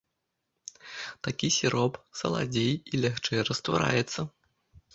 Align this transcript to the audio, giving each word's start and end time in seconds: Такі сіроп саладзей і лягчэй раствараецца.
Такі 1.27 1.47
сіроп 1.57 1.93
саладзей 2.21 2.73
і 2.73 3.05
лягчэй 3.07 3.47
раствараецца. 3.51 4.19